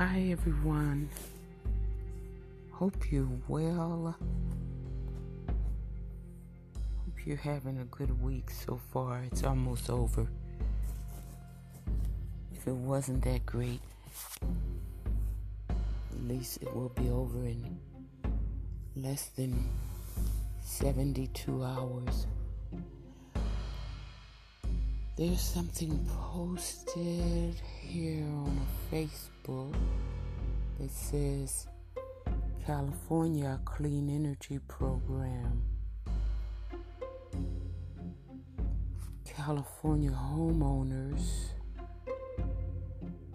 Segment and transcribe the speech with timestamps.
[0.00, 1.10] Hi, everyone.
[2.70, 4.16] Hope you're well.
[7.04, 9.22] Hope you're having a good week so far.
[9.30, 10.26] It's almost over.
[12.54, 13.82] If it wasn't that great,
[14.40, 17.78] at least it will be over in
[18.96, 19.68] less than
[20.62, 22.26] 72 hours.
[25.20, 28.58] There's something posted here on
[28.90, 29.74] Facebook
[30.78, 31.66] that says
[32.64, 35.62] California Clean Energy Program.
[39.26, 41.50] California homeowners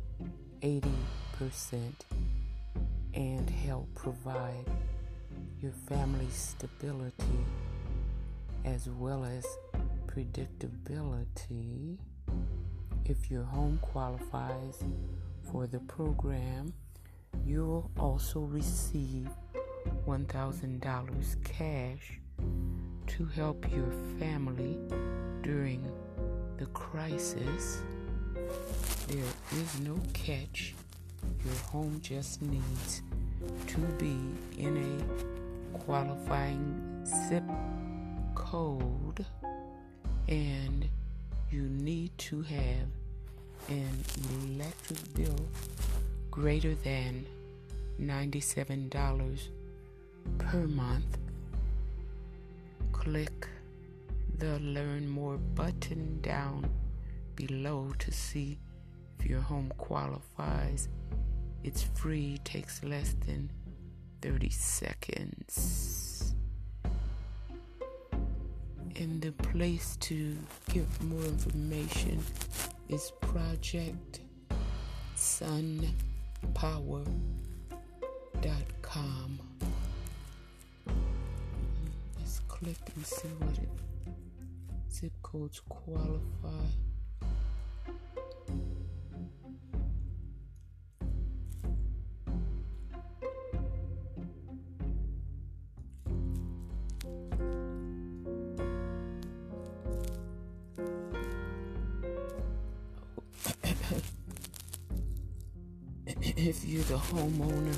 [0.62, 1.92] 80%
[3.14, 4.66] and help provide
[5.60, 7.44] your family's stability
[8.64, 9.46] as well as
[10.06, 11.96] predictability.
[13.04, 14.84] If your home qualifies
[15.50, 16.72] for the program,
[17.44, 19.28] you'll also receive
[20.06, 22.20] $1,000 cash
[23.06, 24.78] to help your family
[25.42, 25.90] during
[26.58, 27.82] the crisis.
[29.08, 30.74] There is no catch.
[31.44, 33.02] Your home just needs
[33.66, 34.18] to be
[34.58, 37.44] in a qualifying zip
[38.34, 39.24] code
[40.28, 40.88] and
[41.50, 42.88] you need to have
[43.68, 44.04] an
[44.44, 45.48] electric bill
[46.30, 47.26] greater than
[48.00, 49.48] $97
[50.38, 51.18] per month.
[52.92, 53.48] Click
[54.38, 56.70] the Learn More button down
[57.34, 58.58] below to see
[59.18, 60.88] if your home qualifies.
[61.64, 63.50] It's free, takes less than
[64.22, 66.34] 30 seconds.
[68.96, 70.36] And the place to
[70.72, 72.22] get more information
[72.88, 74.20] is Project
[76.42, 79.40] Sunpower.com.
[82.18, 83.68] Let's click and see what it
[84.92, 86.66] zip codes qualify.
[106.22, 107.74] If you're the homeowner,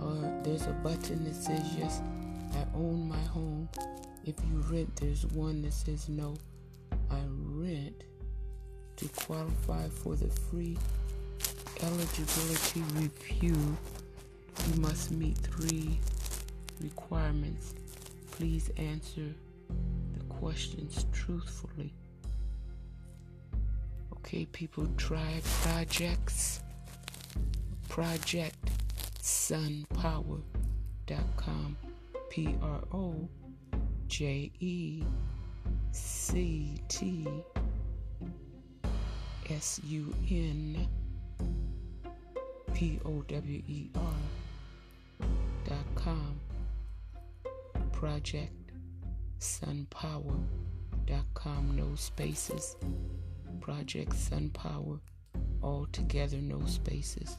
[0.00, 2.00] uh, there's a button that says yes,
[2.54, 3.68] I own my home.
[4.24, 6.36] If you rent, there's one that says no,
[7.10, 8.04] I rent.
[8.96, 10.78] To qualify for the free
[11.82, 13.76] eligibility review,
[14.68, 15.98] you must meet three
[16.80, 17.74] requirements.
[18.30, 19.34] Please answer
[20.14, 21.92] the questions truthfully.
[24.14, 26.62] Okay, people, try projects.
[27.96, 28.56] Project
[29.22, 30.42] Sunpower.com.
[32.28, 33.26] P R O
[34.06, 35.02] J E
[35.92, 37.26] C T
[39.48, 40.86] S U N
[42.74, 45.26] P O W E R
[45.64, 46.38] dot com.
[47.92, 48.52] Project.
[51.74, 52.76] No spaces.
[53.62, 55.00] Project Sunpower.
[55.62, 57.38] All together, no spaces.